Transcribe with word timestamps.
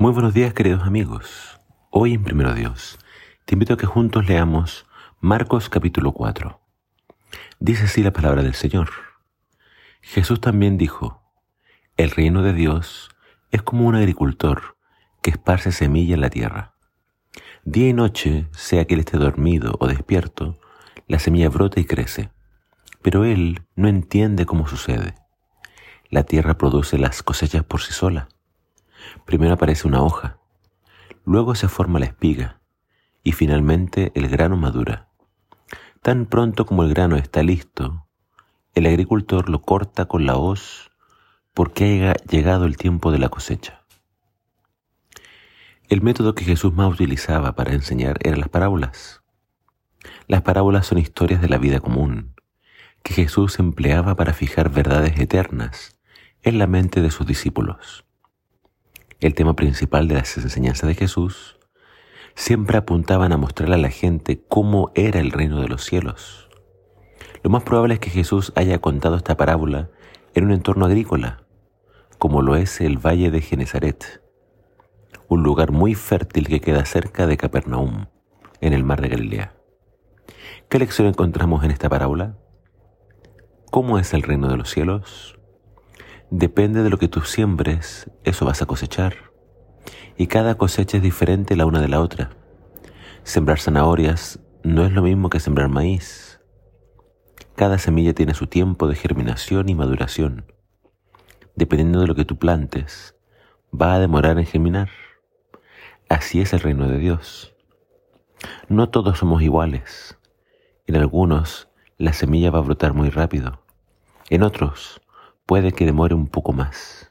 Muy 0.00 0.12
buenos 0.12 0.32
días 0.32 0.54
queridos 0.54 0.84
amigos. 0.84 1.58
Hoy 1.90 2.14
en 2.14 2.22
Primero 2.22 2.54
Dios 2.54 3.00
te 3.44 3.56
invito 3.56 3.74
a 3.74 3.76
que 3.76 3.86
juntos 3.86 4.28
leamos 4.28 4.86
Marcos 5.18 5.68
capítulo 5.68 6.12
4. 6.12 6.60
Dice 7.58 7.86
así 7.86 8.04
la 8.04 8.12
palabra 8.12 8.44
del 8.44 8.54
Señor. 8.54 8.90
Jesús 10.00 10.40
también 10.40 10.78
dijo, 10.78 11.20
el 11.96 12.12
reino 12.12 12.44
de 12.44 12.52
Dios 12.52 13.10
es 13.50 13.62
como 13.62 13.88
un 13.88 13.96
agricultor 13.96 14.76
que 15.20 15.30
esparce 15.30 15.72
semilla 15.72 16.14
en 16.14 16.20
la 16.20 16.30
tierra. 16.30 16.76
Día 17.64 17.88
y 17.88 17.92
noche, 17.92 18.46
sea 18.52 18.84
que 18.84 18.94
él 18.94 19.00
esté 19.00 19.18
dormido 19.18 19.74
o 19.80 19.88
despierto, 19.88 20.60
la 21.08 21.18
semilla 21.18 21.48
brota 21.48 21.80
y 21.80 21.84
crece, 21.84 22.30
pero 23.02 23.24
él 23.24 23.62
no 23.74 23.88
entiende 23.88 24.46
cómo 24.46 24.68
sucede. 24.68 25.16
La 26.08 26.22
tierra 26.22 26.56
produce 26.56 26.98
las 26.98 27.24
cosechas 27.24 27.64
por 27.64 27.80
sí 27.80 27.92
sola 27.92 28.28
Primero 29.24 29.54
aparece 29.54 29.86
una 29.86 30.02
hoja, 30.02 30.38
luego 31.24 31.54
se 31.54 31.68
forma 31.68 31.98
la 31.98 32.06
espiga 32.06 32.60
y 33.22 33.32
finalmente 33.32 34.12
el 34.14 34.28
grano 34.28 34.56
madura. 34.56 35.08
Tan 36.02 36.26
pronto 36.26 36.64
como 36.64 36.84
el 36.84 36.94
grano 36.94 37.16
está 37.16 37.42
listo, 37.42 38.06
el 38.74 38.86
agricultor 38.86 39.48
lo 39.50 39.60
corta 39.62 40.06
con 40.06 40.24
la 40.24 40.36
hoz 40.36 40.90
porque 41.52 42.08
ha 42.08 42.14
llegado 42.30 42.64
el 42.64 42.76
tiempo 42.76 43.12
de 43.12 43.18
la 43.18 43.28
cosecha. 43.28 43.84
El 45.88 46.02
método 46.02 46.34
que 46.34 46.44
Jesús 46.44 46.72
más 46.72 46.92
utilizaba 46.92 47.54
para 47.54 47.72
enseñar 47.72 48.18
eran 48.22 48.40
las 48.40 48.48
parábolas. 48.48 49.22
Las 50.26 50.42
parábolas 50.42 50.86
son 50.86 50.98
historias 50.98 51.40
de 51.40 51.48
la 51.48 51.58
vida 51.58 51.80
común 51.80 52.34
que 53.02 53.14
Jesús 53.14 53.58
empleaba 53.58 54.16
para 54.16 54.32
fijar 54.32 54.70
verdades 54.70 55.18
eternas 55.18 55.98
en 56.42 56.58
la 56.58 56.66
mente 56.66 57.00
de 57.00 57.10
sus 57.10 57.26
discípulos 57.26 58.07
el 59.20 59.34
tema 59.34 59.56
principal 59.56 60.06
de 60.06 60.14
las 60.14 60.36
enseñanzas 60.36 60.88
de 60.88 60.94
Jesús, 60.94 61.58
siempre 62.34 62.78
apuntaban 62.78 63.32
a 63.32 63.36
mostrarle 63.36 63.74
a 63.74 63.78
la 63.78 63.90
gente 63.90 64.44
cómo 64.48 64.92
era 64.94 65.18
el 65.18 65.32
reino 65.32 65.60
de 65.60 65.68
los 65.68 65.84
cielos. 65.84 66.48
Lo 67.42 67.50
más 67.50 67.64
probable 67.64 67.94
es 67.94 68.00
que 68.00 68.10
Jesús 68.10 68.52
haya 68.54 68.78
contado 68.78 69.16
esta 69.16 69.36
parábola 69.36 69.90
en 70.34 70.44
un 70.44 70.52
entorno 70.52 70.86
agrícola, 70.86 71.42
como 72.18 72.42
lo 72.42 72.54
es 72.54 72.80
el 72.80 72.98
Valle 72.98 73.30
de 73.30 73.40
Genezaret, 73.40 74.22
un 75.28 75.42
lugar 75.42 75.72
muy 75.72 75.94
fértil 75.94 76.46
que 76.46 76.60
queda 76.60 76.84
cerca 76.84 77.26
de 77.26 77.36
Capernaum, 77.36 78.06
en 78.60 78.72
el 78.72 78.84
mar 78.84 79.00
de 79.00 79.08
Galilea. 79.08 79.54
¿Qué 80.68 80.78
lección 80.78 81.08
encontramos 81.08 81.64
en 81.64 81.70
esta 81.70 81.88
parábola? 81.88 82.36
¿Cómo 83.70 83.98
es 83.98 84.14
el 84.14 84.22
reino 84.22 84.48
de 84.48 84.56
los 84.56 84.70
cielos? 84.70 85.37
Depende 86.30 86.82
de 86.82 86.90
lo 86.90 86.98
que 86.98 87.08
tú 87.08 87.22
siembres, 87.22 88.10
eso 88.22 88.44
vas 88.44 88.60
a 88.60 88.66
cosechar. 88.66 89.14
Y 90.18 90.26
cada 90.26 90.56
cosecha 90.56 90.98
es 90.98 91.02
diferente 91.02 91.56
la 91.56 91.64
una 91.64 91.80
de 91.80 91.88
la 91.88 92.02
otra. 92.02 92.30
Sembrar 93.22 93.60
zanahorias 93.60 94.38
no 94.62 94.84
es 94.84 94.92
lo 94.92 95.00
mismo 95.00 95.30
que 95.30 95.40
sembrar 95.40 95.70
maíz. 95.70 96.38
Cada 97.56 97.78
semilla 97.78 98.12
tiene 98.12 98.34
su 98.34 98.46
tiempo 98.46 98.88
de 98.88 98.94
germinación 98.94 99.70
y 99.70 99.74
maduración. 99.74 100.44
Dependiendo 101.56 102.00
de 102.00 102.06
lo 102.06 102.14
que 102.14 102.26
tú 102.26 102.38
plantes, 102.38 103.16
va 103.72 103.94
a 103.94 103.98
demorar 103.98 104.38
en 104.38 104.44
germinar. 104.44 104.90
Así 106.10 106.42
es 106.42 106.52
el 106.52 106.60
reino 106.60 106.88
de 106.88 106.98
Dios. 106.98 107.54
No 108.68 108.90
todos 108.90 109.18
somos 109.18 109.42
iguales. 109.42 110.18
En 110.86 110.96
algunos 110.96 111.68
la 111.96 112.12
semilla 112.12 112.50
va 112.50 112.58
a 112.58 112.62
brotar 112.62 112.92
muy 112.92 113.08
rápido. 113.08 113.62
En 114.28 114.42
otros 114.42 115.00
puede 115.48 115.72
que 115.72 115.86
demore 115.86 116.14
un 116.14 116.26
poco 116.26 116.52
más. 116.52 117.10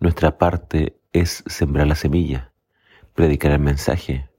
Nuestra 0.00 0.38
parte 0.38 0.98
es 1.12 1.44
sembrar 1.46 1.86
la 1.86 1.94
semilla, 1.94 2.50
predicar 3.14 3.52
el 3.52 3.58
mensaje, 3.58 4.30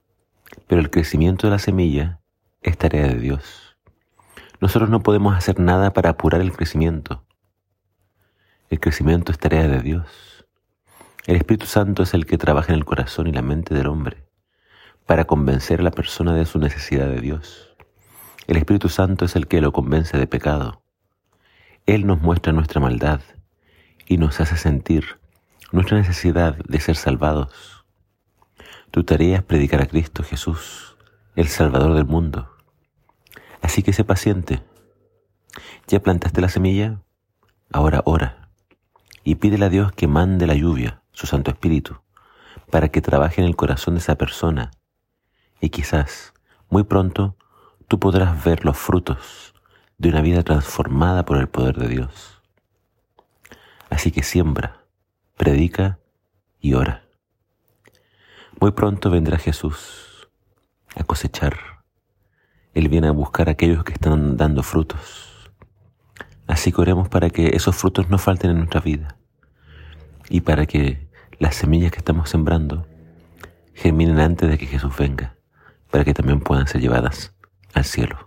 pero 0.66 0.82
el 0.82 0.90
crecimiento 0.90 1.46
de 1.46 1.52
la 1.52 1.60
semilla 1.60 2.22
es 2.64 2.76
tarea 2.76 3.06
de 3.06 3.20
Dios. 3.20 3.78
Nosotros 4.60 4.90
no 4.90 5.04
podemos 5.04 5.38
hacer 5.38 5.60
nada 5.60 5.94
para 5.94 6.10
apurar 6.10 6.42
el 6.42 6.52
crecimiento. 6.52 7.24
El 8.72 8.80
crecimiento 8.80 9.32
es 9.32 9.38
tarea 9.38 9.68
de 9.68 9.84
Dios. 9.84 10.48
El 11.28 11.36
Espíritu 11.36 11.68
Santo 11.68 12.02
es 12.02 12.16
el 12.16 12.26
que 12.26 12.40
trabaja 12.40 12.74
en 12.74 12.80
el 12.80 12.86
corazón 12.86 13.28
y 13.28 13.32
la 13.32 13.44
mente 13.44 13.76
del 13.76 13.86
hombre 13.86 14.26
para 15.06 15.26
convencer 15.26 15.82
a 15.82 15.84
la 15.84 15.92
persona 15.92 16.34
de 16.34 16.48
su 16.48 16.58
necesidad 16.58 17.08
de 17.08 17.22
Dios. 17.22 17.76
El 18.48 18.58
Espíritu 18.58 18.90
Santo 18.90 19.26
es 19.26 19.36
el 19.36 19.46
que 19.46 19.62
lo 19.62 19.72
convence 19.72 20.18
de 20.18 20.26
pecado, 20.26 20.82
él 21.88 22.06
nos 22.06 22.22
muestra 22.22 22.52
nuestra 22.52 22.82
maldad 22.82 23.22
y 24.06 24.18
nos 24.18 24.42
hace 24.42 24.58
sentir 24.58 25.20
nuestra 25.72 25.98
necesidad 25.98 26.58
de 26.58 26.82
ser 26.82 26.98
salvados. 26.98 27.86
Tu 28.92 29.06
tarea 29.06 29.38
es 29.38 29.44
predicar 29.44 29.82
a 29.82 29.86
Cristo 29.86 30.22
Jesús, 30.22 30.98
el 31.38 31.48
Salvador 31.48 31.94
del 31.94 32.06
mundo. 32.06 32.52
Así 33.62 33.84
que 33.84 33.94
sé 33.94 34.04
paciente. 34.04 34.62
¿Ya 35.88 36.02
plantaste 36.02 36.42
la 36.42 36.50
semilla? 36.50 37.02
Ahora 37.72 38.02
ora 38.06 38.50
y 39.24 39.36
pídele 39.36 39.66
a 39.66 39.70
Dios 39.70 39.94
que 39.94 40.08
mande 40.08 40.46
la 40.46 40.56
lluvia, 40.56 41.04
su 41.12 41.26
Santo 41.26 41.52
Espíritu, 41.52 42.02
para 42.70 42.90
que 42.90 43.02
trabaje 43.02 43.42
en 43.42 43.48
el 43.48 43.56
corazón 43.56 43.94
de 43.94 44.00
esa 44.00 44.16
persona 44.16 44.72
y 45.62 45.70
quizás 45.70 46.34
muy 46.70 46.84
pronto 46.84 47.38
tú 47.88 47.98
podrás 47.98 48.44
ver 48.44 48.66
los 48.66 48.78
frutos 48.78 49.54
de 49.98 50.10
una 50.10 50.22
vida 50.22 50.44
transformada 50.44 51.26
por 51.26 51.38
el 51.38 51.50
poder 51.50 51.76
de 51.76 51.88
Dios. 51.88 52.42
Así 53.90 54.12
que 54.12 54.24
siembra, 54.24 54.84
predica 55.36 56.00
y 56.60 56.74
ora. 56.74 57.04
Muy 58.60 58.72
pronto 58.72 59.10
vendrá 59.10 59.38
Jesús 59.38 60.30
a 60.96 61.04
cosechar. 61.04 61.58
Él 62.74 62.90
viene 62.90 63.08
a 63.08 63.12
buscar 63.12 63.50
a 63.50 63.54
aquellos 63.54 63.84
que 63.84 63.94
están 63.94 64.38
dando 64.38 64.62
frutos. 64.62 65.52
Así 66.48 66.72
que 66.72 66.82
oremos 66.82 67.10
para 67.10 67.30
que 67.30 67.56
esos 67.56 67.76
frutos 67.76 68.10
no 68.10 68.18
falten 68.18 68.52
en 68.52 68.58
nuestra 68.58 68.82
vida 68.82 69.18
y 70.30 70.42
para 70.42 70.66
que 70.66 71.08
las 71.40 71.56
semillas 71.56 71.92
que 71.92 71.98
estamos 71.98 72.30
sembrando 72.30 72.88
germinen 73.74 74.20
antes 74.20 74.50
de 74.50 74.58
que 74.58 74.66
Jesús 74.66 74.96
venga, 74.98 75.36
para 75.92 76.04
que 76.04 76.14
también 76.14 76.40
puedan 76.40 76.68
ser 76.68 76.82
llevadas 76.82 77.36
al 77.74 77.86
cielo. 77.86 78.27